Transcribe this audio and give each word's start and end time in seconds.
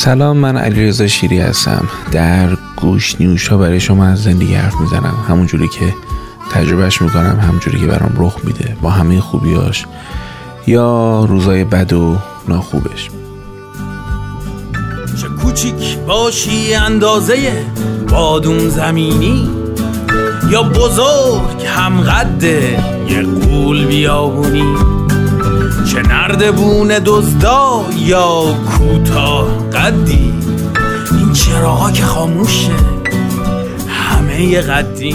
سلام 0.00 0.36
من 0.36 0.56
علیرضا 0.56 1.06
شیری 1.06 1.38
هستم. 1.38 1.88
در 2.12 2.48
گوش 2.76 3.20
نیوش 3.20 3.48
ها 3.48 3.56
برای 3.56 3.80
شما 3.80 4.06
از 4.06 4.22
زندگی 4.22 4.54
حرف 4.54 4.74
می‌زنم. 4.80 5.14
همونجوری 5.28 5.68
که 5.68 5.94
تجربهش 6.52 7.02
می‌کنم 7.02 7.38
همونجوری 7.40 7.80
که 7.80 7.86
برام 7.86 8.12
رخ 8.16 8.36
میده. 8.44 8.76
با 8.82 8.90
همه 8.90 9.20
خوبیاش 9.20 9.86
یا 10.66 11.24
روزای 11.24 11.64
بد 11.64 11.92
و 11.92 12.18
ناخوبش. 12.48 13.10
چه 15.20 15.28
کوچیک 15.28 15.98
باشی 15.98 16.74
اندازه 16.74 17.64
بادون 18.08 18.68
زمینی. 18.68 19.50
یا 20.50 20.62
بزرگ 20.62 21.66
هم 21.66 22.00
قد 22.00 22.42
یه 22.42 23.22
قول 23.22 23.86
بیابونی. 23.86 24.99
چه 25.92 26.02
نردبون 26.02 26.88
دزدا 27.04 27.84
یا 27.98 28.44
کوتاه 28.70 29.68
قدی؟ 29.70 30.32
این 31.12 31.32
چراغا 31.32 31.90
که 31.90 32.02
خاموشه 32.02 32.72
همه 33.88 34.60
قدی. 34.60 35.14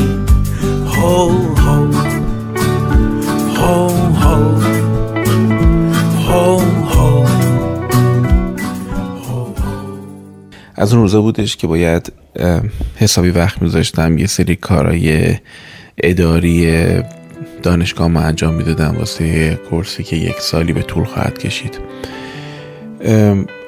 هو 0.87 1.29
هو 1.55 1.91
هو 3.55 3.89
هو 4.15 4.39
هو 6.27 6.59
هو 6.89 7.25
از 10.75 10.93
اون 10.93 11.01
روزا 11.01 11.21
بودش 11.21 11.57
که 11.57 11.67
باید 11.67 12.13
حسابی 12.95 13.29
وقت 13.29 13.61
میذاشتم 13.61 14.17
یه 14.17 14.27
سری 14.27 14.55
کارای 14.55 15.35
اداری 15.97 16.85
دانشگاه 17.65 18.07
ما 18.07 18.19
انجام 18.19 18.53
می‌دادم 18.53 18.95
واسه 18.97 19.55
کورسی 19.69 20.03
که 20.03 20.15
یک 20.15 20.39
سالی 20.39 20.73
به 20.73 20.81
طول 20.81 21.03
خواهد 21.03 21.37
کشید. 21.37 21.79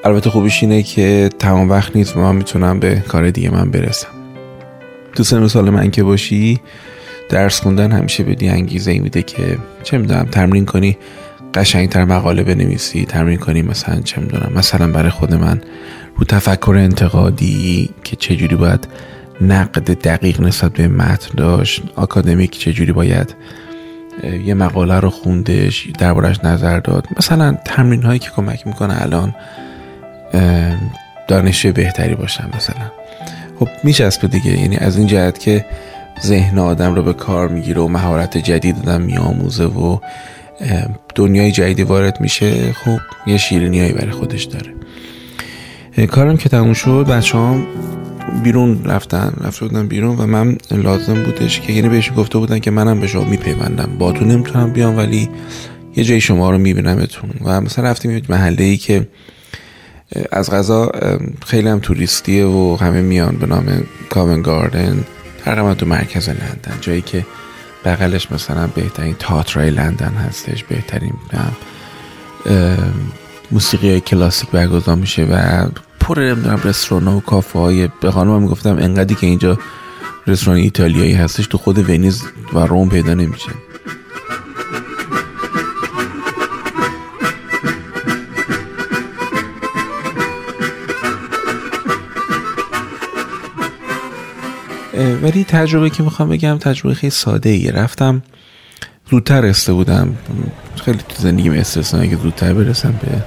البته 0.04 0.30
خوبیش 0.30 0.62
اینه 0.62 0.82
که 0.82 1.30
تمام 1.38 1.70
وقت 1.70 1.96
نیست 1.96 2.16
و 2.16 2.20
من 2.20 2.36
می‌تونم 2.36 2.80
به 2.80 3.02
کار 3.08 3.30
دیگه 3.30 3.50
من 3.50 3.70
برسم. 3.70 4.08
تو 5.14 5.24
سن 5.24 5.46
سال 5.46 5.70
من 5.70 5.90
که 5.90 6.02
باشی 6.02 6.60
درس 7.28 7.60
خوندن 7.60 7.92
همیشه 7.92 8.24
بدی 8.24 8.48
انگیزه 8.48 8.90
ای 8.90 8.98
میده 8.98 9.22
که 9.22 9.58
چه 9.82 9.98
می‌دونم 9.98 10.24
تمرین 10.24 10.66
کنی 10.66 10.98
قشنگتر 11.54 12.04
مقاله 12.04 12.42
بنویسی 12.42 13.04
تمرین 13.04 13.38
کنی 13.38 13.62
مثلا 13.62 14.00
چه 14.00 14.20
می‌دونم 14.20 14.52
مثلا 14.54 14.92
برای 14.92 15.10
خود 15.10 15.34
من 15.34 15.60
رو 16.16 16.24
تفکر 16.24 16.76
انتقادی 16.78 17.90
که 18.04 18.16
چجوری 18.16 18.56
باید 18.56 18.88
نقد 19.40 19.92
دقیق 19.92 20.40
نسبت 20.40 20.72
به 20.72 20.88
متن 20.88 21.34
داشت 21.36 21.82
آکادمیک 21.96 22.58
چجوری 22.58 22.92
باید 22.92 23.34
یه 24.44 24.54
مقاله 24.54 25.00
رو 25.00 25.10
خوندش 25.10 25.88
دربارش 25.98 26.44
نظر 26.44 26.80
داد. 26.80 27.06
مثلا 27.16 27.56
تمرین 27.64 28.02
هایی 28.02 28.18
که 28.18 28.30
کمک 28.30 28.66
می‌کنه 28.66 29.02
الان 29.02 29.34
دانشجوی 31.28 31.72
بهتری 31.72 32.14
باشم 32.14 32.50
مثلا. 32.56 32.90
خب 33.58 33.68
میچسبه 33.84 34.28
دیگه. 34.28 34.60
یعنی 34.60 34.76
از 34.76 34.96
این 34.96 35.06
جهت 35.06 35.38
که 35.38 35.64
ذهن 36.22 36.58
آدم 36.58 36.94
رو 36.94 37.02
به 37.02 37.12
کار 37.12 37.48
می‌گیره 37.48 37.80
و 37.80 37.88
مهارت 37.88 38.38
جدید 38.38 38.78
آدم 38.78 39.00
میآموزه 39.00 39.64
و 39.64 39.98
دنیای 41.14 41.52
جدیدی 41.52 41.82
وارد 41.82 42.20
میشه 42.20 42.72
خب 42.72 42.98
یه 43.26 43.36
شیرینیایی 43.36 43.92
برای 43.92 44.10
خودش 44.10 44.44
داره. 44.44 44.74
کارم 46.06 46.36
که 46.36 46.48
تموم 46.48 46.72
شد 46.72 47.06
بچه 47.06 47.38
هم 47.38 47.66
بیرون 48.42 48.84
رفتن 48.84 49.32
رفته 49.40 49.66
بودن 49.66 49.86
بیرون 49.86 50.16
و 50.16 50.26
من 50.26 50.58
لازم 50.70 51.22
بودش 51.22 51.60
که 51.60 51.72
یعنی 51.72 51.88
بهش 51.88 52.12
گفته 52.16 52.38
بودن 52.38 52.58
که 52.58 52.70
منم 52.70 53.00
به 53.00 53.06
شما 53.06 53.24
میپیوندم. 53.24 53.98
با 53.98 54.12
تو 54.12 54.24
نمی‌تونم 54.24 54.72
بیام 54.72 54.96
ولی 54.96 55.28
یه 55.96 56.04
جای 56.04 56.20
شما 56.20 56.50
رو 56.50 56.58
میبینمتون. 56.58 57.30
و 57.44 57.60
مثلا 57.60 57.84
رفتیم 57.84 58.10
یه 58.10 58.22
محله 58.28 58.64
ای 58.64 58.76
که 58.76 59.08
از 60.32 60.50
غذا 60.50 60.92
خیلی 61.46 61.68
هم 61.68 61.78
توریستیه 61.78 62.44
و 62.44 62.76
همه 62.80 63.02
میان 63.02 63.36
به 63.36 63.46
نام 63.46 63.82
کاون 64.10 64.42
گاردن 64.42 65.04
تقریبا 65.44 65.74
تو 65.74 65.86
مرکز 65.86 66.28
لندن. 66.28 66.78
جایی 66.80 67.00
که 67.00 67.26
بغلش 67.84 68.32
مثلا 68.32 68.66
بهترین 68.66 69.14
تاترای 69.18 69.70
لندن 69.70 70.12
هستش 70.12 70.64
بهترین 70.64 71.12
موسیقی 73.50 73.90
های 73.90 74.00
کلاسیک 74.00 74.50
برگزار 74.50 74.96
میشه 74.96 75.24
و 75.24 75.66
پر 76.00 76.20
نمی‌دونم 76.20 76.60
رستوران 76.64 77.08
و 77.08 77.20
کافه 77.20 77.58
های 77.58 77.88
به 78.00 78.10
خانم 78.10 78.42
می‌گفتم 78.42 78.76
انقدری 78.78 79.14
که 79.14 79.26
اینجا 79.26 79.58
رستوران 80.26 80.58
ایتالیایی 80.58 81.12
هستش 81.12 81.46
تو 81.46 81.58
خود 81.58 81.90
ونیز 81.90 82.22
و 82.52 82.58
روم 82.58 82.88
پیدا 82.88 83.14
نمیشه. 83.14 83.50
ولی 95.22 95.44
تجربه 95.44 95.90
که 95.90 96.02
می‌خوام 96.02 96.28
بگم 96.28 96.58
تجربه 96.58 96.94
خیلی 96.94 97.10
ساده 97.10 97.50
ایه 97.50 97.70
رفتم 97.70 98.22
زودتر 99.10 99.40
رسته 99.40 99.72
بودم. 99.72 100.16
خیلی 100.84 100.98
تو 101.08 101.22
زندگیم 101.22 101.52
استثنایی 101.52 102.10
که 102.10 102.16
زودتر 102.16 102.52
برسم 102.52 102.94
به 103.02 103.22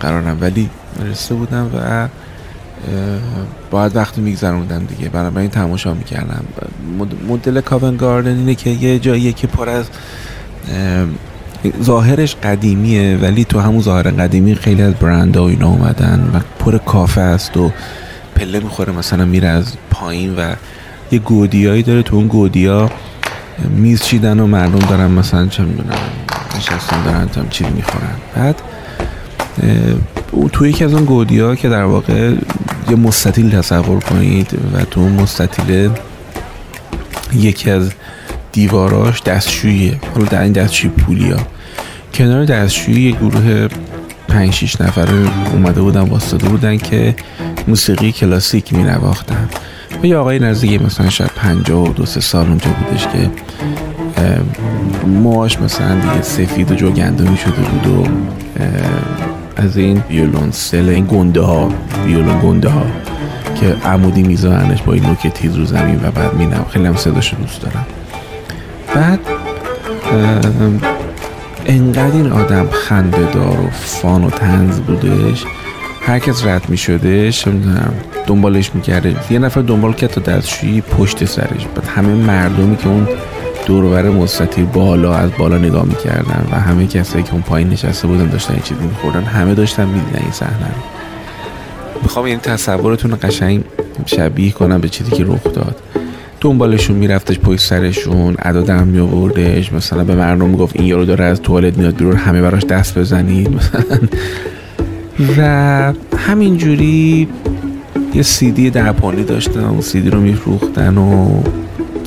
قرارم. 0.00 0.38
ولی 0.40 0.70
رسته 1.10 1.34
بودم 1.34 1.70
و 1.74 2.08
باید 3.70 3.96
وقت 3.96 4.18
میگذروندم 4.18 4.84
دیگه. 4.84 5.08
بنابراین 5.08 5.50
تماشا 5.50 5.94
می‌کردم. 5.94 6.44
مدل 7.28 7.60
کاون 7.60 7.96
گاردن 7.96 8.36
اینه 8.36 8.54
که 8.54 8.70
یه 8.70 8.98
جاییه 8.98 9.32
که 9.32 9.46
پر 9.46 9.68
از 9.68 9.84
ظاهرش 11.82 12.36
قدیمیه 12.36 13.18
ولی 13.22 13.44
تو 13.44 13.60
همون 13.60 13.80
ظاهر 13.80 14.10
قدیمی 14.10 14.54
خیلی 14.54 14.82
از 14.82 14.94
برندها 14.94 15.44
و 15.44 15.48
اینا 15.48 15.68
اومدن 15.68 16.30
و 16.34 16.40
پر 16.58 16.78
کافه 16.78 17.20
است 17.20 17.56
و 17.56 17.72
پله 18.36 18.60
می‌خوره 18.60 18.92
مثلا 18.92 19.24
میره 19.24 19.48
از 19.48 19.72
پایین 19.90 20.36
و 20.36 20.54
یه 21.12 21.18
گودیایی 21.18 21.82
داره 21.82 22.02
تو 22.02 22.16
اون 22.16 22.26
گودیا 22.26 22.90
میز 23.76 24.02
چیدن 24.02 24.40
و 24.40 24.46
مردم 24.46 24.78
دارن 24.78 25.10
مثلا 25.10 25.46
چه 25.46 25.62
می‌دونم 25.62 25.98
نشستن 26.56 27.02
دارن 27.02 27.28
هم 27.36 27.48
چیزی 27.50 27.70
می‌خورن. 27.70 28.14
بعد 28.36 28.62
تو 30.52 30.66
یکی 30.66 30.84
از 30.84 30.94
اون 30.94 31.04
گودی 31.04 31.40
ها 31.40 31.56
که 31.56 31.68
در 31.68 31.84
واقع 31.84 32.34
یه 32.90 32.96
مستطیل 32.96 33.50
تصور 33.50 34.00
کنید 34.00 34.58
و 34.74 34.84
تو 34.84 35.00
اون 35.00 35.12
مستطیل 35.12 35.90
یکی 37.34 37.70
از 37.70 37.90
دیواراش 38.52 39.22
دستشوییه 39.22 40.00
حالا 40.14 40.26
در 40.26 40.42
این 40.42 40.52
دستشوی 40.52 40.90
پولی 40.90 41.30
ها 41.30 41.40
کنار 42.14 42.44
دستشویی 42.44 43.00
یه 43.00 43.16
گروه 43.16 43.68
پنج 44.28 44.52
شیش 44.52 44.80
نفره 44.80 45.52
اومده 45.52 45.82
بودن 45.82 46.00
واسطه 46.00 46.48
بودن 46.48 46.76
که 46.76 47.14
موسیقی 47.68 48.12
کلاسیک 48.12 48.72
می 48.72 48.82
نواختن 48.82 49.48
و 50.02 50.06
یه 50.06 50.16
آقای 50.16 50.38
نزدیک 50.38 50.82
مثلا 50.82 51.10
شاید 51.10 51.30
پنجاه 51.36 51.90
و 51.90 51.92
دو 51.92 52.06
سه 52.06 52.20
سال 52.20 52.46
اونجا 52.46 52.70
بودش 52.70 53.06
که 53.06 53.30
موهاش 55.06 55.58
مثلا 55.58 55.94
دیگه 55.94 56.22
سفید 56.22 56.72
و 56.72 56.74
جوگندمی 56.74 57.36
شده 57.36 57.62
بود 57.62 57.86
و 57.86 58.04
از 59.60 59.76
این 59.76 60.02
سل 60.50 60.88
این 60.88 61.06
گنده 61.06 61.40
ها 61.40 61.68
ویولون 62.06 62.40
گنده 62.42 62.68
ها 62.68 62.86
که 63.60 63.76
عمودی 63.84 64.22
میزننش 64.22 64.82
با 64.82 64.92
این 64.92 65.06
نوک 65.06 65.26
تیز 65.26 65.56
رو 65.56 65.64
زمین 65.64 66.00
و 66.04 66.10
بعد 66.10 66.34
مینم. 66.34 66.66
خیلی 66.70 66.86
هم 66.86 66.96
صداشو 66.96 67.36
دوست 67.36 67.62
دارم. 67.62 67.86
بعد 68.94 69.20
انقدر 71.66 72.16
این 72.16 72.32
آدم 72.32 72.68
خنده 72.70 73.32
دار 73.32 73.60
و 73.60 73.70
فان 73.70 74.24
و 74.24 74.30
تنز 74.30 74.80
بودش. 74.80 75.44
هر 76.02 76.18
کس 76.18 76.46
رد 76.46 76.68
می 76.68 76.76
شدش 76.76 77.48
دنبالش 78.26 78.70
می‌کرده. 78.74 79.16
یه 79.30 79.38
نفر 79.38 79.60
دنبال 79.60 79.92
کرد 79.92 80.10
تا 80.10 80.20
دستشویی 80.20 80.80
پشت 80.80 81.24
سرش. 81.24 81.66
بعد 81.74 81.86
همه 81.96 82.14
مردمی 82.14 82.76
که 82.76 82.88
اون 82.88 83.08
دورور 83.70 84.10
مستطیل 84.10 84.64
بالا 84.64 85.14
از 85.14 85.30
بالا 85.38 85.58
نگاه 85.58 85.84
می‌کردن 85.84 86.46
و 86.52 86.60
همه 86.60 86.86
کسایی 86.86 87.24
که 87.24 87.32
اون 87.32 87.42
پایین 87.42 87.68
نشسته 87.68 88.08
بودن 88.08 88.26
داشتن 88.26 88.54
این 88.54 88.62
چیزی 88.62 88.84
میخوردن. 88.84 89.22
همه 89.22 89.54
داشتن 89.54 89.84
می‌دیدن 89.84 90.18
این 90.22 90.32
صحنه 90.32 90.66
رو. 90.66 90.82
می‌خوام 92.02 92.24
این 92.24 92.38
تصورتون 92.38 93.18
قشنگ 93.22 93.64
شبیه 94.06 94.52
کنم 94.52 94.80
به 94.80 94.88
چیزی 94.88 95.10
که 95.10 95.24
رخ 95.24 95.42
داد. 95.54 95.76
دنبالشون 96.40 96.96
میرفتش 96.96 97.38
پشت 97.38 97.60
سرشون 97.60 98.36
ادا 98.38 98.60
در 98.60 98.84
می 98.84 98.98
آوردش 98.98 99.72
مثلا 99.72 100.04
به 100.04 100.14
مردم 100.14 100.46
می‌گفت 100.46 100.76
این 100.76 100.86
یارو 100.86 101.04
داره 101.04 101.24
از 101.24 101.42
توالت 101.42 101.78
میاد 101.78 101.96
بیرون 101.96 102.16
همه 102.16 102.42
براش 102.42 102.64
دست 102.64 102.98
بزنید. 102.98 103.60
و 105.38 105.92
همینجوری 106.16 107.28
یه 108.14 108.22
سیدی 108.22 108.70
ده 108.70 108.92
داشتن 109.22 109.64
اون 109.64 109.80
سیدی 109.80 110.10
رو 110.10 110.20
میفروختن 110.20 110.98
و 110.98 111.40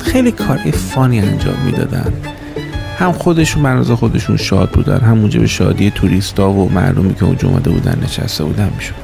خیلی 0.04 0.32
کار 0.32 0.58
فانی 0.70 1.20
انجام 1.20 1.56
می‌دادن. 1.64 2.12
هم 2.98 3.12
خودشون 3.12 3.62
مرز 3.62 3.90
خودشون 3.90 4.36
شاد 4.36 4.70
بودن 4.70 5.00
هم 5.00 5.28
به 5.28 5.46
شادی 5.46 5.90
توریستا 5.90 6.50
و 6.50 6.72
مردمی 6.72 7.14
که 7.14 7.24
اونجا 7.24 7.48
اومده 7.48 7.70
بودن 7.70 7.98
نشسته 8.02 8.44
بودن 8.44 8.70
میشون 8.76 8.96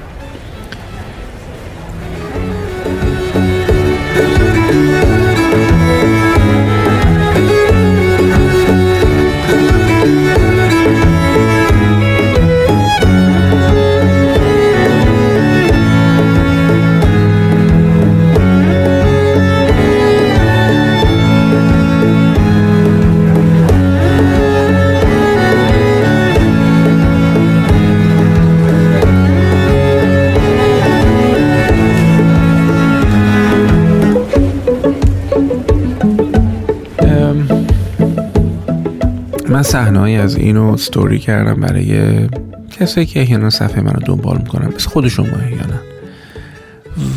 من 39.61 39.65
صحنه 39.65 40.11
از 40.11 40.37
اینو 40.37 40.77
ستوری 40.77 41.19
کردم 41.19 41.61
برای 41.61 42.29
کسایی 42.71 43.07
که 43.07 43.21
احیانا 43.21 43.51
صفحه 43.51 43.81
منو 43.81 44.01
دنبال 44.07 44.39
می‌کنن. 44.39 44.67
مثل 44.67 44.89
خودشون 44.89 45.31
ما 45.31 45.37
احیانا 45.37 45.81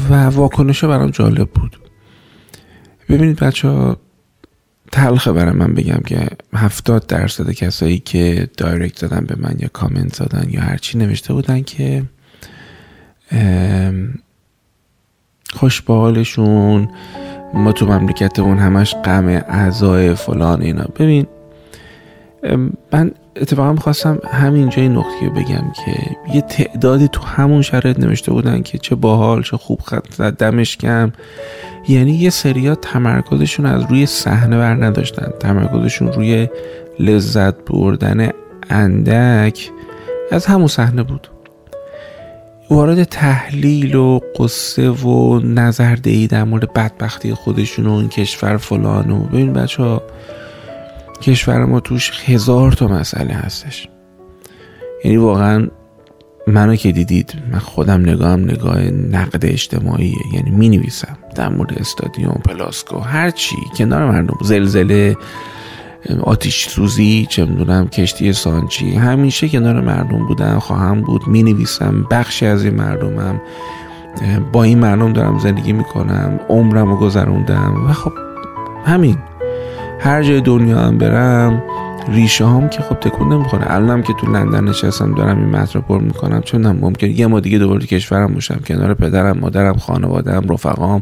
و 0.09 0.25
واکنش 0.25 0.83
برام 0.83 1.09
جالب 1.09 1.49
بود. 1.49 1.79
ببینید 3.09 3.39
بچه 3.39 3.67
ها 3.67 3.97
تلخه 4.91 5.31
برای 5.31 5.51
من 5.51 5.73
بگم 5.73 5.99
که 6.05 6.27
هفتاد 6.53 7.07
درصد 7.07 7.51
کسایی 7.51 7.99
که 7.99 8.49
دایرکت 8.57 8.99
زدن 8.99 9.25
به 9.25 9.35
من 9.39 9.55
یا 9.59 9.67
کامنت 9.73 10.15
زدن 10.15 10.47
یا 10.49 10.61
هرچی 10.61 10.97
نوشته 10.97 11.33
بودن 11.33 11.61
که 11.61 12.03
خوش 15.53 15.83
ما 17.53 17.71
تو 17.75 17.85
مملکتمون 17.85 18.57
همش 18.57 18.95
غم 18.95 19.27
اعضای 19.27 20.15
فلان 20.15 20.61
اینا. 20.61 20.83
ببین 20.83 21.27
من 22.93 23.11
اتفاقا 23.35 23.71
می‌خواستم 23.71 24.19
همین 24.31 24.69
جای 24.69 24.89
نقطه 24.89 25.29
بگم 25.29 25.71
که 25.85 26.15
یه 26.33 26.41
تعدادی 26.41 27.07
تو 27.07 27.23
همون 27.23 27.61
شرایط 27.61 27.99
نوشته 27.99 28.31
بودن 28.31 28.61
که 28.61 28.77
چه 28.77 28.95
باحال 28.95 29.43
چه 29.43 29.57
خوب 29.57 29.79
خط 29.81 30.21
دمش 30.21 30.77
کم 30.77 31.11
یعنی 31.87 32.11
یه 32.11 32.29
سریا 32.29 32.75
تمرکزشون 32.75 33.65
از 33.65 33.83
روی 33.89 34.05
صحنه 34.05 34.57
بر 34.57 34.85
نداشتن. 34.85 35.31
تمرکزشون 35.39 36.13
روی 36.13 36.47
لذت 36.99 37.55
بردن 37.65 38.29
اندک 38.69 39.69
از 40.31 40.45
همون 40.45 40.67
صحنه 40.67 41.03
بود. 41.03 41.27
وارد 42.69 43.03
تحلیل 43.03 43.95
و 43.95 44.19
قصه 44.39 44.89
و 44.89 45.39
نظر 45.39 45.95
در 46.29 46.43
مورد 46.43 46.73
بدبختی 46.73 47.33
خودشون 47.33 47.87
و 47.87 47.93
این 47.93 48.09
کشور 48.09 48.57
فلان 48.57 49.11
و 49.11 49.19
ببین 49.19 49.53
بچه 49.53 49.83
ها 49.83 50.01
کشور 51.23 51.65
ما 51.65 51.79
توش 51.79 52.11
هزار 52.25 52.71
تا 52.71 52.87
مسئله 52.87 53.33
هستش. 53.33 53.87
یعنی 55.03 55.17
واقعا 55.17 55.67
منو 56.47 56.75
که 56.75 56.91
دیدید 56.91 57.33
من 57.51 57.59
خودم 57.59 58.01
نگاهم 58.01 58.39
نگاه 58.39 58.81
نقد 58.81 59.45
اجتماعیه 59.45 60.15
یعنی 60.33 60.49
می 60.49 60.69
نویسم 60.69 61.17
در 61.35 61.49
مورد 61.49 61.73
استادیوم 61.79 62.41
پلاسکو 62.45 62.99
هر 62.99 63.29
چی 63.29 63.55
کنار 63.77 64.11
مردم. 64.11 64.37
زلزله 64.41 65.17
آتیش 66.23 66.67
سوزی 66.67 67.27
چه 67.29 67.45
می‌دونم 67.45 67.87
کشتی 67.87 68.33
سانچی. 68.33 68.95
همیشه 68.95 69.49
کنار 69.49 69.81
مردم 69.81 70.27
بودن 70.27 70.59
خواهم 70.59 71.01
بود 71.01 71.27
می 71.27 71.43
نویسم 71.43 72.07
بخشی 72.11 72.45
از 72.45 72.63
این 72.65 72.75
مردمم. 72.75 73.41
با 74.51 74.63
این 74.63 74.79
مردم 74.79 75.13
دارم 75.13 75.39
زندگی 75.39 75.73
می‌کنم 75.73 76.39
عمرم 76.49 76.89
رو 76.89 76.97
گذروندم. 76.97 77.85
و 77.87 77.93
خب 77.93 78.11
همین. 78.85 79.17
هر 80.03 80.23
جای 80.23 80.41
دنیا 80.41 80.77
هم 80.77 80.97
برم 80.97 81.63
ریشه 82.09 82.45
هم 82.45 82.69
که 82.69 82.81
خب 82.81 82.95
تکون 82.95 83.33
نمی‌خوره. 83.33 83.73
الانم 83.73 84.01
که 84.01 84.13
تو 84.13 84.31
لندن 84.31 84.63
نشستم 84.63 85.15
دارم 85.15 85.37
این 85.37 85.49
متن 85.49 85.79
پر 85.79 85.99
می‌کنم 85.99 86.41
چون 86.41 86.65
هم 86.65 86.77
ممکن 86.81 87.07
یه 87.07 87.27
ما 87.27 87.39
دیگه 87.39 87.57
دوباره 87.57 87.85
کشورم 87.85 88.33
باشم. 88.33 88.59
کنار 88.67 88.93
پدرم 88.93 89.37
مادرم 89.39 89.77
خانوادم 89.77 90.43
رفقام 90.49 91.01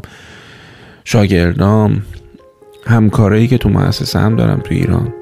شاگردام 1.04 2.02
همکارایی 2.86 3.48
که 3.48 3.58
تو 3.58 3.68
مؤسسه 3.68 4.18
هم 4.18 4.36
دارم 4.36 4.60
تو 4.60 4.74
ایران. 4.74 5.14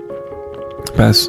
پس 0.99 1.29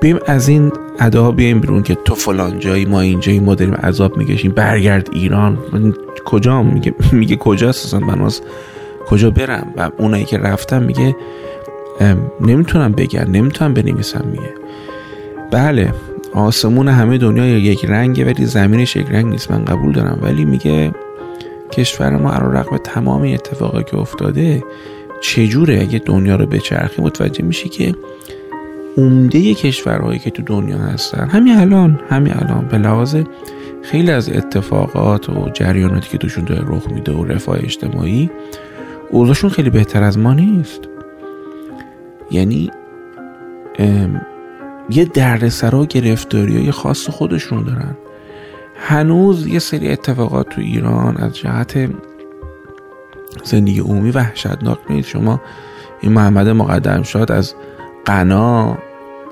بیم 0.00 0.18
از 0.26 0.48
این 0.48 0.72
ادا 1.00 1.30
بیایم 1.30 1.60
بیرون 1.60 1.82
که 1.82 1.94
تو 1.94 2.14
فلان 2.14 2.58
جایی 2.58 2.84
ما 2.84 3.00
اینجایی 3.00 3.40
ما 3.40 3.54
داریم 3.54 3.74
عذاب 3.74 4.16
می‌کشیم. 4.16 4.52
برگرد 4.52 5.08
ایران. 5.12 5.58
کجا 6.24 6.62
میگه 6.62 6.94
میگه 7.12 7.36
کجاست 7.36 7.86
اصلا؟ 7.86 8.06
بناس 8.06 8.40
کجا 9.06 9.30
برم؟ 9.30 9.66
و 9.76 9.90
اونایی 9.98 10.24
که 10.24 10.38
رفتم 10.38 10.82
میگه 10.82 11.16
نمی‌تونم 12.40 12.92
بگن 12.92 13.30
نمی‌تونم 13.30 13.74
بنویسم 13.74 14.24
میگه. 14.30 14.54
بله 15.50 15.94
آسمون 16.34 16.88
همه 16.88 17.18
دنیا 17.18 17.58
یک 17.58 17.84
رنگه 17.84 18.24
ولی 18.24 18.46
زمینش 18.46 18.96
یک 18.96 19.06
رنگ 19.10 19.26
نیست. 19.26 19.50
من 19.50 19.64
قبول 19.64 19.92
دارم 19.92 20.18
ولی 20.22 20.44
میگه 20.44 20.92
کشور 21.72 22.16
ما 22.16 22.32
علا 22.32 22.50
رقم 22.50 22.76
تمام 22.76 23.22
اتفاقی 23.22 23.84
که 23.84 23.98
افتاده 23.98 24.64
چجوره؟ 25.20 25.80
اگه 25.80 25.98
دنیا 25.98 26.36
رو 26.36 26.46
بچرخی 26.46 27.02
متوجه 27.02 27.44
میشی 27.44 27.68
که 27.68 27.94
عمده 28.96 29.54
کشورهایی 29.54 30.18
که 30.18 30.30
تو 30.30 30.42
دنیا 30.42 30.78
هستن 30.78 31.28
همین 31.28 31.56
الان 31.56 32.00
همین 32.10 32.32
الان 32.32 32.68
به 32.70 32.78
لحاظ 32.78 33.16
خیلی 33.82 34.10
از 34.10 34.28
اتفاقات 34.28 35.30
و 35.30 35.50
جریاناتی 35.54 36.10
که 36.10 36.18
توشون 36.18 36.44
داره 36.44 36.62
رخ 36.66 36.88
میده 36.88 37.12
و 37.12 37.24
رفاه 37.24 37.58
اجتماعی 37.62 38.30
اوضاعشون 39.10 39.50
خیلی 39.50 39.70
بهتر 39.70 40.02
از 40.02 40.18
ما 40.18 40.34
نیست. 40.34 40.80
یعنی 42.30 42.70
یه 44.90 45.04
دردسر 45.04 45.74
و 45.74 45.86
گرفتاری 45.86 46.56
های 46.56 46.70
خاص 46.70 47.08
خودشون 47.10 47.64
دارن. 47.64 47.96
هنوز 48.76 49.46
یه 49.46 49.58
سری 49.58 49.88
اتفاقات 49.88 50.48
تو 50.48 50.60
ایران 50.60 51.16
از 51.16 51.36
جهت 51.36 51.90
زندگی 53.44 53.80
عمومی 53.80 54.10
وحشتناک 54.10 54.78
نیست. 54.90 55.08
شما 55.08 55.40
این 56.00 56.12
محمد 56.12 56.48
مقدم 56.48 57.02
شاد 57.02 57.32
از 57.32 57.54
قنا 58.04 58.78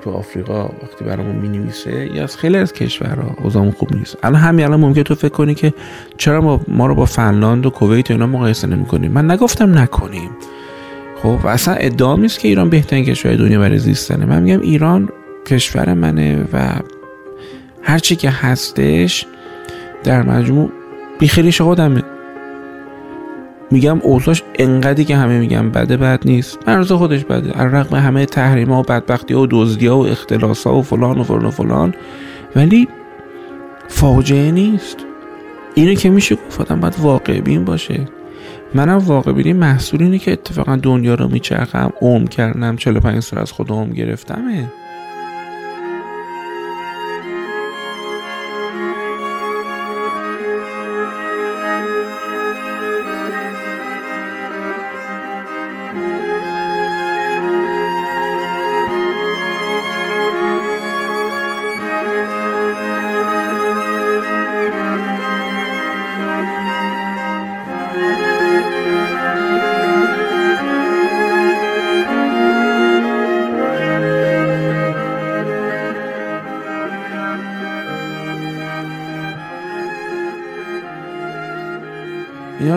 تو 0.03 0.11
آفریقا 0.11 0.63
وقتی 0.63 1.05
برامون 1.05 1.35
می 1.35 1.47
نویسه 1.47 2.15
یا 2.15 2.23
از 2.23 2.37
خیلی 2.37 2.57
از 2.57 2.73
کشورها 2.73 3.35
اوضاعمون 3.43 3.71
خوب 3.71 3.95
نیست. 3.95 4.17
الان 4.23 4.41
همین 4.41 4.65
الان 4.65 4.79
ممکن 4.79 5.03
تو 5.03 5.15
فکر 5.15 5.29
کنی 5.29 5.55
که 5.55 5.73
چرا 6.17 6.41
ما, 6.41 6.61
ما 6.67 6.87
رو 6.87 6.95
با 6.95 7.05
فنلاند 7.05 7.65
و 7.65 7.69
کویت 7.69 8.09
و 8.11 8.13
اینا 8.13 8.27
مقایسه 8.27 8.67
نمی 8.67 8.85
کنیم 8.85 9.11
من 9.11 9.31
نگفتم 9.31 9.77
نکنیم. 9.77 10.29
خب 11.23 11.45
اصلا 11.45 11.73
ادعا 11.73 12.15
نیست 12.15 12.39
که 12.39 12.47
ایران 12.47 12.69
بهترین 12.69 13.05
کشور 13.05 13.35
دنیا 13.35 13.59
برای 13.59 13.77
زیستنه. 13.77 14.25
من 14.25 14.43
میگم 14.43 14.61
ایران 14.61 15.09
کشور 15.45 15.93
منه 15.93 16.45
و 16.53 16.79
هرچی 17.81 18.15
که 18.15 18.29
هستش 18.29 19.25
در 20.03 20.21
مجموع 20.21 20.71
بیخیلیش 21.19 21.61
خودمه. 21.61 22.03
میگم 23.71 23.99
اوضاعش 24.01 24.43
انقدری 24.55 25.05
که 25.05 25.15
همه 25.15 25.39
میگم 25.39 25.71
بده 25.71 25.97
بد 25.97 26.21
نیست. 26.25 26.59
مرز 26.67 26.91
خودش 26.91 27.25
بده. 27.25 27.61
از 27.61 27.73
رقم 27.73 27.95
همه 27.95 28.25
تحریم 28.25 28.71
ها 28.71 28.79
و 28.79 28.83
بدبختی 28.83 29.33
ها 29.33 29.41
و 29.41 29.47
دزدی 29.51 29.87
ها 29.87 29.97
و 29.97 30.07
اختلاس 30.07 30.67
ها 30.67 30.75
و 30.75 30.81
فلان 30.81 31.19
و 31.19 31.23
فلان 31.23 31.45
و 31.45 31.51
فلان. 31.51 31.93
ولی 32.55 32.87
فاجعه 33.87 34.51
نیست. 34.51 34.97
اینو 35.75 35.93
که 35.93 36.09
میشه 36.09 36.35
گفت 36.35 36.71
باید 36.71 36.95
واقع 36.99 37.39
بین 37.39 37.65
باشه. 37.65 38.16
منم 38.73 38.97
واقع 38.97 39.31
بینی 39.31 39.53
محصول 39.53 40.03
اینه 40.03 40.19
که 40.19 40.31
اتفاقا 40.31 40.75
دنیا 40.75 41.15
رو 41.15 41.27
میچرخم 41.27 41.93
اوم 42.01 42.27
کردم 42.27 42.75
45 42.75 43.19
سال 43.19 43.39
از 43.39 43.51
خود 43.51 43.71
اوم 43.71 43.89
گرفتمه. 43.89 44.71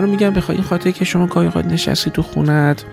رو 0.01 0.07
میگم 0.07 0.29
بخوای 0.29 0.57
این 0.57 0.67
خاطر 0.67 0.91
که 0.91 1.05
شما 1.05 1.27
گاهی 1.27 1.47
اوقات 1.47 1.65
نشستی 1.65 2.09
تو 2.09 2.21
خونت 2.21 2.85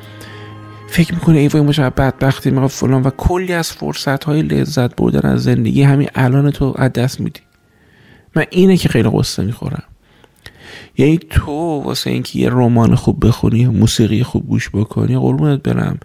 فکر 0.89 1.15
می‌کنه 1.15 1.39
ای 1.39 1.49
وای 1.49 1.63
مشابه 1.63 1.91
بدبختی 1.91 2.51
ما 2.51 2.69
فلان 2.69 3.03
و 3.03 3.11
کلی 3.11 3.53
از 3.53 3.73
فرصت 3.73 4.25
های 4.25 4.43
لذت 4.43 4.97
بردن 4.97 5.31
از 5.31 5.43
زندگی 5.43 5.83
همین 5.83 6.09
الان 6.15 6.51
تو 6.51 6.75
از 6.77 6.93
دست 6.93 7.21
میدی. 7.21 7.41
من 8.37 8.45
اینه 8.51 8.77
که 8.77 8.89
خیلی 8.89 9.11
قصه 9.13 9.43
می‌خورم. 9.43 9.83
یعنی 10.99 11.19
تو 11.31 11.53
واسه 11.85 12.11
اینکه 12.11 12.39
یه 12.39 12.49
رمان 12.51 12.95
خوب 12.95 13.27
بخونی 13.27 13.67
موسیقی 13.67 14.23
خوب 14.23 14.47
گوش 14.47 14.71
بکنی 14.71 15.19
قربونت 15.19 15.63
برم. 15.63 15.99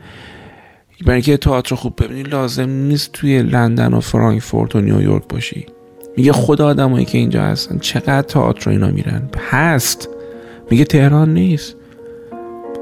برای 1.06 1.16
اینکه 1.16 1.38
تئاتر 1.38 1.76
خوب 1.76 2.04
ببینی 2.04 2.24
لازم 2.24 2.70
نیست 2.70 3.12
توی 3.12 3.44
لندن 3.44 3.94
و 3.94 4.00
فرانکفورت 4.00 4.76
و 4.76 4.82
نیویورک 4.82 5.28
باشی. 5.30 5.66
میگه 6.18 6.32
خود 6.32 6.62
آدمایی 6.62 7.06
که 7.06 7.18
اینجا 7.18 7.44
هستن 7.44 7.78
چقدر 7.78 8.22
تئاتر 8.22 8.70
اینا 8.70 8.88
میرن. 8.88 9.30
هست 9.52 10.10
میگه 10.72 10.86
تهران 10.86 11.34
نیست. 11.34 11.76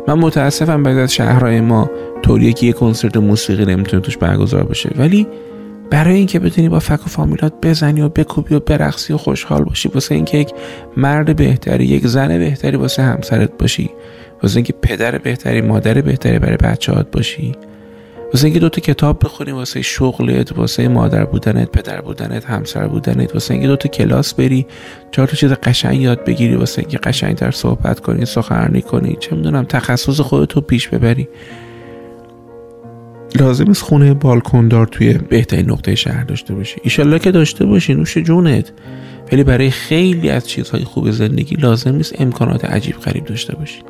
من 0.07 0.13
متاسفم 0.13 0.83
بعد 0.83 0.97
از 0.97 1.13
شهرهای 1.13 1.61
ما 1.61 1.89
طوریه 2.23 2.53
که 2.53 2.65
یه 2.65 2.73
کنسرت 2.73 3.17
موسیقی 3.17 3.65
نمی‌تونه 3.65 4.01
توش 4.01 4.17
برگزار 4.17 4.63
بشه 4.63 4.89
ولی 4.97 5.27
برای 5.89 6.15
اینکه 6.15 6.39
بتونی 6.39 6.69
با 6.69 6.79
فک 6.79 7.05
و 7.05 7.09
فامیلات 7.09 7.53
بزنی 7.63 8.01
و 8.01 8.09
بکوبی 8.09 8.55
و 8.55 8.59
برقصی 8.59 9.13
و 9.13 9.17
خوشحال 9.17 9.63
باشی 9.63 9.89
واسه 9.89 10.15
اینکه 10.15 10.37
یک 10.37 10.51
مرد 10.97 11.35
بهتری 11.35 11.85
یک 11.85 12.07
زن 12.07 12.27
بهتری 12.39 12.77
واسه 12.77 13.01
همسرت 13.01 13.57
باشی 13.57 13.89
واسه 14.43 14.55
اینکه 14.55 14.73
پدر 14.81 15.17
بهتری 15.17 15.61
مادر 15.61 16.01
بهتری 16.01 16.39
برای 16.39 16.57
بچهات 16.57 17.11
باشی 17.11 17.51
واسه 18.33 18.45
اینکه 18.45 18.59
دوتا 18.59 18.81
کتاب 18.81 19.25
بخونی 19.25 19.51
واسه 19.51 19.81
شغلت 19.81 20.57
واسه 20.57 20.87
مادر 20.87 21.25
بودنت 21.25 21.71
پدر 21.71 22.01
بودنت 22.01 22.45
همسر 22.45 22.87
بودنت 22.87 23.33
واسه 23.33 23.53
اینکه 23.53 23.67
دوتا 23.67 23.89
کلاس 23.89 24.33
بری 24.33 24.65
چهار 25.11 25.27
تا 25.27 25.35
چیز 25.35 25.51
قشنگ 25.51 26.01
یاد 26.01 26.25
بگیری 26.25 26.55
واسه 26.55 26.79
اینکه 26.79 26.97
قشنگتر 26.97 27.51
صحبت 27.51 27.99
کنی 27.99 28.25
سخنرانی 28.25 28.81
کنی 28.81 29.17
چه 29.19 29.35
می‌دونم 29.35 29.63
تخصص 29.63 30.21
خودتو 30.21 30.61
پیش 30.61 30.87
ببری. 30.87 31.27
لازم 33.35 33.69
است 33.69 33.81
خونه 33.81 34.13
بالکندار 34.13 34.87
توی 34.87 35.13
بهترین 35.13 35.71
نقطه 35.71 35.95
شهر 35.95 36.23
داشته 36.23 36.53
باشی. 36.53 36.77
ایشالله 36.83 37.19
که 37.19 37.31
داشته 37.31 37.65
باشی 37.65 37.93
نوش 37.93 38.17
جونت. 38.17 38.71
ولی 39.31 39.43
برای 39.43 39.69
خیلی 39.69 40.29
از 40.29 40.49
چیزهای 40.49 40.83
خوب 40.83 41.11
زندگی 41.11 41.55
لازم 41.55 41.95
نیست 41.95 42.21
امکانات 42.21 42.65
عجیب 42.65 42.95
غریب 42.95 43.25
داشته 43.25 43.55
باشی. 43.55 43.81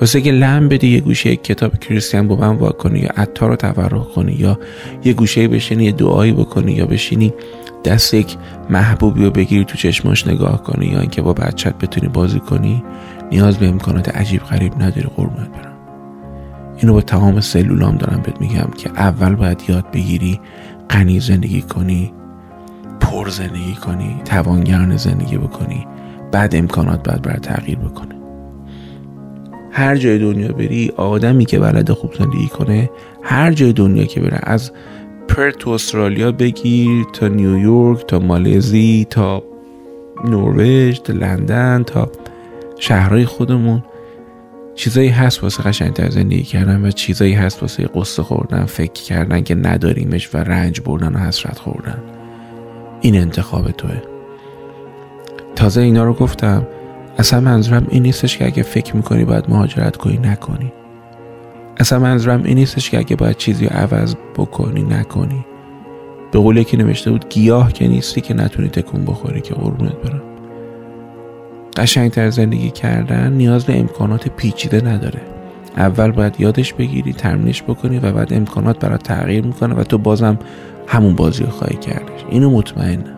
واسه 0.00 0.20
که 0.20 0.32
لم 0.32 0.68
بدی 0.68 0.88
یه 0.88 1.00
گوشه 1.00 1.30
یک 1.30 1.44
کتاب 1.44 1.78
کریستیان 1.78 2.28
بوبن 2.28 2.48
وا 2.48 2.68
کنی 2.68 2.98
یا 2.98 3.10
عطار 3.16 3.50
رو 3.50 3.56
تفرح 3.56 4.04
کنی 4.14 4.32
یا 4.32 4.58
یه 5.04 5.12
گوشه 5.12 5.48
بشینی 5.48 5.84
یه 5.84 5.92
دعایی 5.92 6.32
بکنی 6.32 6.72
یا 6.72 6.86
بشینی 6.86 7.34
دست 7.84 8.14
یک 8.14 8.36
محبوبی 8.70 9.24
رو 9.24 9.30
بگیری 9.30 9.64
تو 9.64 9.76
چشماش 9.76 10.26
نگاه 10.26 10.62
کنی 10.62 10.86
یا 10.86 11.00
اینکه 11.00 11.22
با 11.22 11.32
بچت 11.32 11.74
بتونی 11.78 12.08
بازی 12.08 12.40
کنی 12.40 12.84
نیاز 13.30 13.58
به 13.58 13.68
امکانات 13.68 14.16
عجیب 14.16 14.42
غریب 14.42 14.82
نداری 14.82 15.08
قربونت 15.16 15.48
برم. 15.48 15.76
اینو 16.76 16.92
با 16.92 17.00
تمام 17.00 17.40
سلولام 17.40 17.96
دارم 17.96 18.22
بهت 18.22 18.40
میگم 18.40 18.68
که 18.78 18.90
اول 18.90 19.34
باید 19.34 19.62
یاد 19.68 19.90
بگیری 19.90 20.40
غنی 20.90 21.20
زندگی 21.20 21.62
کنی 21.62 22.12
پر 23.00 23.28
زندگی 23.28 23.74
کنی 23.74 24.20
توانگران 24.24 24.96
زندگی 24.96 25.38
بکنی 25.38 25.86
بعد 26.32 26.56
امکانات 26.56 27.08
باید 27.08 27.22
بر 27.22 27.36
تغییر 27.36 27.78
بکنه. 27.78 28.15
هر 29.76 29.96
جای 29.96 30.18
دنیا 30.18 30.52
بری 30.52 30.92
آدمی 30.96 31.44
که 31.44 31.58
بلد 31.58 31.92
خوب 31.92 32.14
زندگی 32.14 32.48
کنه 32.48 32.90
هر 33.22 33.52
جای 33.52 33.72
دنیا 33.72 34.04
که 34.04 34.20
بره 34.20 34.38
از 34.42 34.72
پرت 35.28 35.58
تو 35.58 35.70
استرالیا 35.70 36.32
بگیر 36.32 37.04
تا 37.12 37.28
نیویورک 37.28 38.06
تا 38.06 38.18
مالزی 38.18 39.06
تا 39.10 39.42
نروژ 40.24 40.98
تا 40.98 41.12
لندن 41.12 41.82
تا 41.82 42.10
شهرهای 42.78 43.24
خودمون. 43.24 43.84
چیزایی 44.74 45.08
هست 45.08 45.42
واسه 45.42 45.62
قشنگتر 45.62 46.10
زندگی 46.10 46.42
کردن 46.42 46.84
و 46.84 46.90
چیزایی 46.90 47.32
هست 47.32 47.62
واسه 47.62 47.88
قصه 47.94 48.22
خوردن 48.22 48.64
فکر 48.64 49.02
کردن 49.02 49.42
که 49.42 49.54
نداریمش 49.54 50.34
و 50.34 50.38
رنج 50.38 50.80
بردن 50.80 51.14
و 51.14 51.18
حسرت 51.18 51.58
خوردن. 51.58 52.02
این 53.00 53.16
انتخاب 53.16 53.70
توه. 53.70 54.02
تازه 55.56 55.80
اینا 55.80 56.04
رو 56.04 56.12
گفتم. 56.12 56.66
اصلا 57.18 57.40
منظورم 57.40 57.86
این 57.88 58.02
نیستش 58.02 58.38
که 58.38 58.46
اگه 58.46 58.62
فکر 58.62 58.96
می‌کنی 58.96 59.24
باید 59.24 59.44
مهاجرت 59.48 59.96
کنی 59.96 60.16
نکنی. 60.16 60.72
اصلا 61.76 61.98
منظورم 61.98 62.42
این 62.44 62.58
نیستش 62.58 62.90
که 62.90 62.98
اگه 62.98 63.16
باید 63.16 63.36
چیزی 63.36 63.66
عوض 63.66 64.14
بکنی 64.36 64.82
نکنی. 64.82 65.46
به 66.32 66.38
قول 66.38 66.62
که 66.62 66.76
نوشته 66.76 67.10
بود 67.10 67.28
گیاه 67.28 67.72
که 67.72 67.88
نیستی 67.88 68.20
که 68.20 68.34
نتونی 68.34 68.68
تکون 68.68 69.04
بخوری 69.04 69.40
که 69.40 69.54
قربونت 69.54 69.92
برم. 69.92 70.22
قشنگتر 71.76 72.30
زندگی 72.30 72.70
کردن 72.70 73.32
نیاز 73.32 73.64
به 73.64 73.78
امکانات 73.78 74.28
پیچیده 74.28 74.84
نداره. 74.84 75.20
اول 75.76 76.10
باید 76.10 76.40
یادش 76.40 76.72
بگیری 76.72 77.12
تمرینش 77.12 77.62
بکنی 77.62 77.98
و 77.98 78.12
بعد 78.12 78.32
امکانات 78.32 78.78
برات 78.78 79.02
تغییر 79.02 79.46
می‌کنه 79.46 79.74
و 79.74 79.82
تو 79.82 79.98
بازم 79.98 80.38
همون 80.86 81.14
بازی 81.14 81.44
رو 81.44 81.50
خواهی 81.50 81.76
کردش. 81.76 82.24
اینو 82.30 82.50
مطمئنم. 82.50 83.15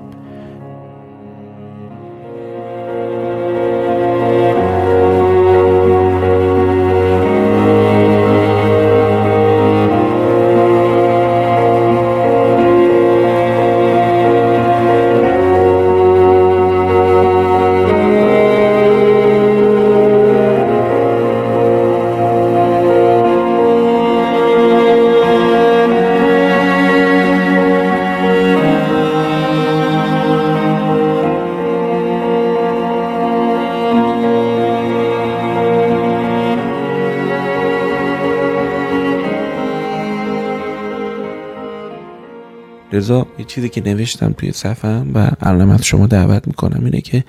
چیزی 43.59 43.69
که 43.69 43.81
نوشتم 43.81 44.33
توی 44.33 44.53
صفم 44.53 45.07
و 45.15 45.31
الان 45.41 45.71
از 45.71 45.85
شما 45.85 46.07
دعوت 46.07 46.47
می‌کنم 46.47 46.85
اینه 46.85 47.01
که 47.01 47.25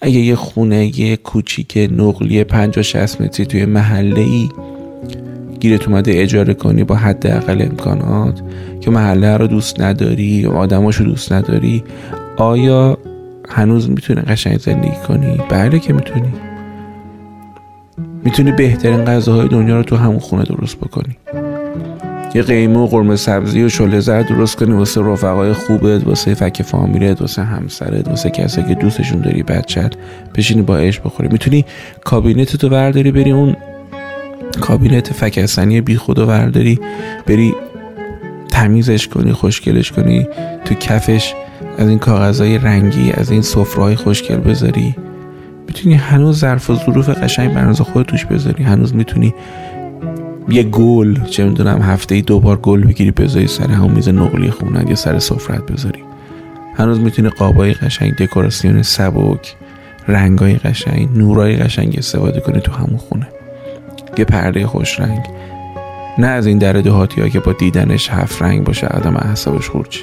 اگه 0.00 0.18
یه 0.18 0.34
خونه 0.34 1.00
یه 1.00 1.16
کوچیک 1.16 1.88
نقلی 1.92 2.44
50 2.44 2.82
60 2.82 3.20
متری 3.20 3.46
توی 3.46 3.64
محله 3.64 4.20
ای 4.20 4.48
گیرت 5.60 5.88
اومده 5.88 6.12
اجاره 6.22 6.54
کنی 6.54 6.84
با 6.84 6.94
حداقل 6.94 7.62
امکانات 7.62 8.42
که 8.80 8.90
محله 8.90 9.36
رو 9.36 9.46
دوست 9.46 9.80
نداری 9.80 10.46
آدماشو 10.46 11.04
دوست 11.04 11.32
نداری 11.32 11.84
آیا 12.36 12.98
هنوز 13.48 13.90
می‌تونی 13.90 14.20
قشنگ 14.20 14.58
زندگی 14.58 14.96
کنی؟ 15.08 15.38
بله 15.48 15.78
که 15.78 15.92
می‌تونی. 15.92 16.32
می‌تونی 18.24 18.52
بهترین 18.52 19.04
غذاهای 19.04 19.48
دنیا 19.48 19.76
رو 19.76 19.82
تو 19.82 19.96
همون 19.96 20.18
خونه 20.18 20.44
درست 20.44 20.76
بکنی. 20.76 21.16
یه 22.34 22.42
قیمه 22.42 22.78
و 22.78 22.86
قرمه 22.86 23.16
سبزی 23.16 23.62
و 23.62 23.68
شله 23.68 24.00
زرد 24.00 24.28
درست 24.28 24.56
کنی 24.56 24.72
واسه 24.72 25.00
رفقای 25.00 25.52
خوبت 25.52 26.06
واسه 26.06 26.34
فک 26.34 26.62
فامیلت 26.62 27.20
واسه 27.20 27.42
همسرت 27.42 28.08
واسه 28.08 28.30
کسی 28.30 28.62
که 28.62 28.74
دوستشون 28.74 29.20
داری 29.20 29.42
بچت 29.42 29.92
بشینی 30.34 30.62
با 30.62 30.76
عشق 30.76 31.04
بخوری. 31.04 31.28
می‌تونی 31.28 31.64
کابینت 32.04 32.56
تو 32.56 32.68
برداری 32.68 33.12
بری 33.12 33.30
اون 33.30 33.56
کابینت 34.60 35.12
فکستنی 35.12 35.80
بی 35.80 35.96
خود 35.96 36.16
برداری 36.16 36.80
بری 37.26 37.54
تمیزش 38.48 39.08
کنی 39.08 39.32
خوشگلش 39.32 39.92
کنی 39.92 40.26
تو 40.64 40.74
کفش 40.74 41.34
از 41.78 41.88
این 41.88 41.98
کاغذهای 41.98 42.58
رنگی 42.58 43.12
از 43.12 43.30
این 43.30 43.42
سفرهای 43.42 43.96
خوشگل 43.96 44.36
بذاری. 44.36 44.94
می‌تونی 45.66 45.94
هنوز 45.94 46.38
ظرف 46.38 46.70
و 46.70 46.74
ظروف 46.74 47.08
قشنگ 47.08 47.54
برنامه 47.54 47.74
خود 47.74 48.06
توش 48.06 48.24
بذاری. 48.24 48.64
هنوز 48.64 48.94
می‌تونی 48.94 49.34
یه 50.48 50.62
گل 50.62 51.24
چه 51.24 51.44
می‌دونم 51.44 51.82
هفته 51.82 52.14
ای 52.14 52.22
دو 52.22 52.40
بار 52.40 52.56
گل 52.56 52.84
بگیری 52.84 53.10
بذاری 53.10 53.46
سر 53.46 53.70
همون 53.70 53.90
میز 53.90 54.08
نقلی 54.08 54.50
خونت 54.50 54.90
یا 54.90 54.96
سر 54.96 55.18
سفرت 55.18 55.72
بذاری. 55.72 56.02
هنوز 56.74 57.00
می‌تونی 57.00 57.28
قابای 57.28 57.72
قشنگ 57.72 58.14
دکوراسیون 58.14 58.82
سبک 58.82 59.56
رنگای 60.08 60.54
قشنگ 60.54 61.08
نورای 61.14 61.56
قشنگ 61.56 61.94
استفاده 61.98 62.40
کنی 62.40 62.60
تو 62.60 62.72
همون 62.72 62.96
خونه. 62.96 63.28
یه 64.18 64.24
پرده 64.24 64.66
خوش 64.66 65.00
رنگ. 65.00 65.22
نه 66.18 66.26
از 66.26 66.46
این 66.46 66.58
در 66.58 66.72
دهاتی 66.72 67.20
ها 67.20 67.28
که 67.28 67.40
با 67.40 67.52
دیدنش 67.52 68.10
هفت 68.10 68.42
رنگ 68.42 68.64
باشه 68.64 68.86
آدم 68.86 69.16
اعصابش 69.16 69.68
خورچه 69.68 70.00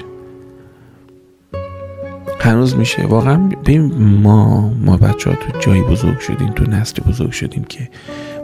هنوز 2.40 2.76
میشه. 2.76 3.06
واقعا 3.06 3.38
ببین 3.38 3.94
ما 4.24 4.70
ما 4.70 4.98
بچه 4.98 5.30
ها 5.30 5.36
تو 5.36 5.60
جایی 5.60 5.82
بزرگ 5.82 6.20
شدیم 6.20 6.50
تو 6.50 6.64
نسل 6.72 7.02
بزرگ 7.04 7.32
شدیم 7.32 7.64
که 7.64 7.90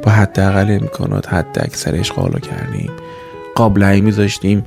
با 0.03 0.11
حداقل 0.11 0.77
امکانات 0.81 1.33
حد 1.33 1.59
اکثر 1.59 1.95
اشغالو 1.95 2.39
کردیم. 2.39 2.91
قابلهی 3.55 4.01
میذاشتیم 4.01 4.65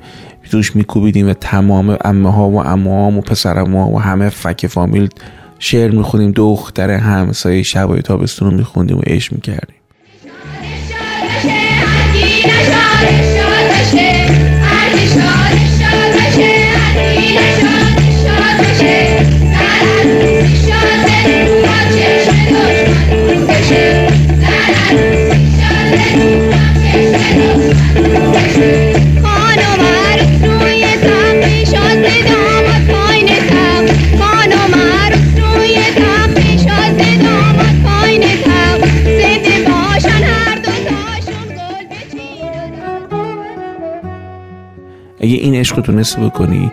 توش 0.51 0.77
میکوبیدیم 0.77 1.29
و 1.29 1.33
تمام 1.33 1.97
امه 2.05 2.33
ها 2.33 2.49
و 2.49 2.67
امه 2.67 3.19
و 3.19 3.21
پسر 3.21 3.59
ها 3.59 3.89
و 3.89 4.01
همه 4.01 4.29
فک 4.29 4.67
فامیل 4.67 5.09
شعر 5.59 5.91
می‌خونیم 5.91 6.33
دختر 6.33 6.91
همسایه 6.91 7.63
شبای 7.63 8.03
تابستون 8.03 8.51
رو 8.51 8.57
میخوندیم 8.57 8.99
و 8.99 9.01
عشق 9.07 9.33
می‌کردیم. 9.33 9.76
عشق 45.67 45.81
تونستی 45.81 46.21
بکنی. 46.21 46.73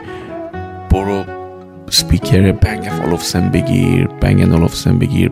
برو 0.92 1.24
سپیکر 1.90 2.52
بنگ 2.52 2.90
آلوفسن 3.06 3.50
بگیر 3.50 4.08
بنگ 4.22 4.54
آلوفسن 4.54 5.00
بگیر. 5.00 5.32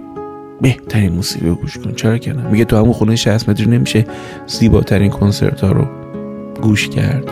بهترین 0.62 1.14
موسیقی 1.14 1.48
رو 1.48 1.56
گوش 1.56 1.78
کن. 1.78 1.94
چرا 1.94 2.18
کنم 2.18 2.46
میگه 2.52 2.66
تو 2.66 2.78
همون 2.78 2.94
خونه 2.94 3.16
60 3.16 3.50
متری 3.50 3.66
نمیشه 3.66 4.06
زیباترین 4.48 5.10
کنسرت 5.10 5.62
ها 5.62 5.72
رو 5.72 5.88
گوش 6.62 6.90
کرد. 6.90 7.32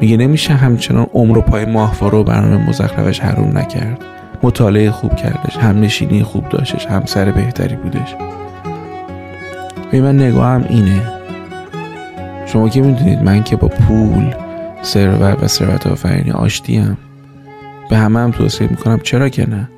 میگه 0.00 0.16
نمیشه 0.16 0.52
همچنان 0.52 1.06
عمر 1.14 1.38
و 1.38 1.40
پای 1.40 1.64
ماهواره 1.64 2.18
و 2.18 2.24
برنامه 2.24 2.68
مزخرفش 2.68 3.20
حروم 3.20 3.58
نکرد. 3.58 4.04
مطالعه 4.42 4.90
خوب 4.90 5.16
کردش 5.16 5.56
هم 5.56 5.80
نشینی 5.80 6.22
خوب 6.22 6.48
داشتش 6.48 6.86
همسر 6.86 7.30
بهتری 7.30 7.76
بودش. 7.76 8.14
به 9.90 10.00
من 10.00 10.22
نگاهم 10.22 10.64
اینه. 10.68 11.02
شما 12.46 12.68
که 12.68 12.80
می‌دونید 12.80 13.22
من 13.22 13.42
که 13.42 13.56
با 13.56 13.68
پول 13.68 14.34
ثروت 14.84 15.42
و 15.42 15.46
ثروت 15.46 15.86
آفرینی 15.86 16.30
آشتیم 16.30 16.98
به 17.90 17.96
همه 17.96 18.20
هم 18.20 18.30
توصیه 18.30 18.68
می‌کنم. 18.70 19.00
چرا 19.02 19.28
که 19.28 19.50
نه؟ 19.50 19.68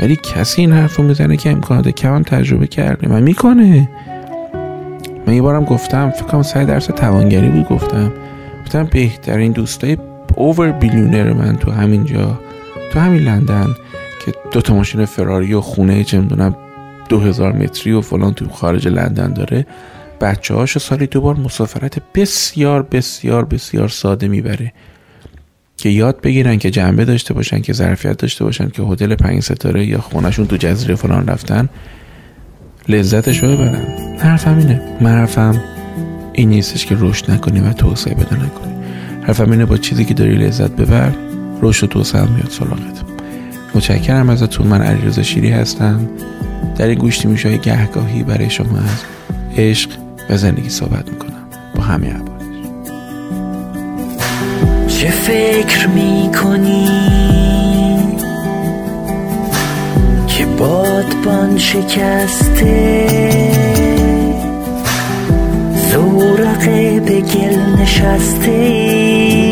ولی 0.00 0.16
کسی 0.16 0.60
این 0.60 0.72
حرف 0.72 0.96
رو 0.96 1.04
می‌زنه 1.04 1.36
که 1.36 1.50
امکانات 1.50 1.88
کمم 1.88 2.22
تجربه 2.22 2.66
کرده. 2.66 3.08
من 3.08 3.22
می‌کنه. 3.22 3.88
من 5.26 5.34
یه 5.34 5.42
بارم 5.42 5.64
گفتم 5.64 6.10
فکر 6.10 6.24
کنم 6.24 6.42
سعی 6.42 6.66
درس 6.66 6.86
توانگری 6.86 7.48
بود 7.48 7.68
گفتم. 7.68 8.12
گفتم 8.64 8.84
بهترین 8.84 9.52
دوستای 9.52 9.96
اوور 10.34 10.72
بیلیونر 10.72 11.32
من 11.32 11.56
تو 11.56 11.70
همین 11.70 12.04
جا 12.04 12.40
تو 12.92 13.00
همین 13.00 13.22
لندن 13.22 13.66
که 14.24 14.32
دو 14.52 14.60
تا 14.60 14.74
ماشین 14.74 15.04
فراری 15.04 15.54
و 15.54 15.60
خونه 15.60 16.04
چه 16.04 16.20
می‌دونم 16.20 16.56
دو 17.08 17.20
هزار 17.20 17.52
متری 17.52 17.92
و 17.92 18.00
فلان 18.00 18.34
تو 18.34 18.48
خارج 18.48 18.88
لندن 18.88 19.32
داره. 19.32 19.66
بچه 20.20 20.54
هاشو 20.54 20.78
سالی 20.78 21.06
دو 21.06 21.20
بار 21.20 21.36
مسافرت 21.36 22.12
بسیار 22.14 22.82
بسیار 22.82 23.44
بسیار 23.44 23.88
ساده 23.88 24.28
می‌بره. 24.28 24.72
که 25.76 25.88
یاد 25.88 26.20
بگیرن 26.20 26.58
که 26.58 26.70
جنبه 26.70 27.04
داشته 27.04 27.34
باشن 27.34 27.60
که 27.60 27.72
ظرفیت 27.72 28.16
داشته 28.16 28.44
باشن 28.44 28.68
که 28.68 28.82
هتل 28.82 29.14
پنج 29.14 29.42
ستاره 29.42 29.86
یا 29.86 30.00
خونشون 30.00 30.46
تو 30.46 30.56
جزیره 30.56 30.94
فلان 30.94 31.26
رفتن. 31.26 31.68
لذتش 32.88 33.42
رو 33.42 33.48
ببرن. 33.48 34.16
حرفم 34.18 34.58
اینه 34.58 34.82
من 35.00 35.28
این 36.32 36.48
نیستش 36.48 36.86
که 36.86 36.96
رشد 36.98 37.30
نکنی 37.30 37.60
و 37.60 37.72
توسعه 37.72 38.14
بده 38.14 38.34
نکنی. 38.34 38.72
حرفم 39.22 39.50
اینه 39.50 39.64
با 39.64 39.76
چیزی 39.76 40.04
که 40.04 40.14
داری 40.14 40.34
لذت 40.34 40.70
ببر 40.70 41.12
رشد 41.62 41.84
و 41.84 41.86
توسعه 41.86 42.20
هم 42.20 42.32
میاد 42.32 42.50
سراغت. 42.50 43.04
متشکرم 43.74 44.28
ازتون. 44.28 44.66
من 44.66 44.82
علیرضا 44.82 45.22
شیری 45.22 45.50
هستم. 45.50 46.08
در 46.76 46.86
این 46.86 46.98
گوشتی 46.98 47.28
میشه 47.28 47.56
گهگاهی 47.56 48.22
برای 48.22 48.50
شما 48.50 48.78
از 48.78 49.04
عشق 49.56 49.90
و 50.30 50.36
زندگی 50.36 50.68
صحبت 50.68 51.08
می‌کنم. 51.10 51.48
با 51.76 51.82
همه 51.82 52.06
عبادش 52.06 52.28
چه 54.88 55.10
فکر 55.10 55.88
می‌کنی 55.88 56.88
که 60.26 60.46
بادبان 60.46 61.58
شکسته؟ 61.58 63.08
زورقه 65.92 67.00
به 67.00 67.20
گل 67.20 67.82
نشسته؟ 67.82 69.47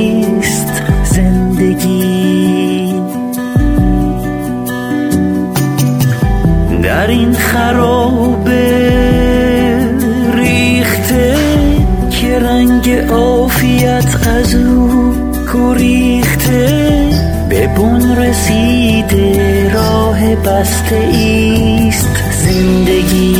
بسته 20.46 20.96
ایست 20.96 22.22
زندگی. 22.30 23.36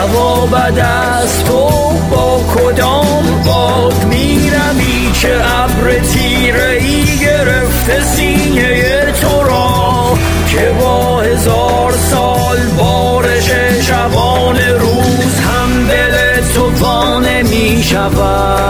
هوا 0.00 0.46
بد 0.46 0.78
است 0.78 1.50
و 1.50 1.70
با 2.10 2.40
کدام 2.54 3.42
باد 3.46 4.04
میرمی 4.04 5.12
که 5.20 5.34
ابر 5.34 5.98
تیره 5.98 6.78
ای 6.80 7.04
گرفته 7.20 8.00
سینه 8.00 9.12
تو 9.12 9.42
را 9.42 10.18
که 10.48 10.72
با 10.80 11.20
هزار 11.20 11.92
سال 12.10 12.58
بارش 12.78 13.50
شبان 13.80 14.58
روز 14.58 15.40
هم 15.40 15.86
دل 15.88 16.40
تو 16.54 16.84
وانه 16.84 17.42
می 17.42 17.82
شود 17.82 18.63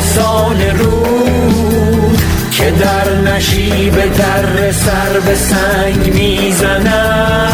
سان 0.00 0.60
رود 0.78 2.18
که 2.52 2.70
در 2.70 3.32
نشیب 3.32 3.94
در 3.94 4.72
سر 4.72 5.20
به 5.26 5.34
سنگ 5.34 6.14
می‌زند. 6.14 7.52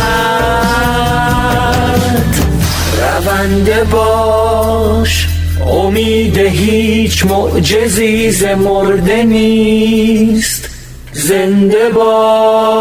رونده 3.00 3.84
باش 3.84 5.28
امید 5.70 6.38
هیچ 6.38 7.26
معجزی 7.26 8.30
ز 8.30 8.44
مرده 8.44 9.22
نیست. 9.22 10.68
زنده 11.12 11.88
باش. 11.88 12.78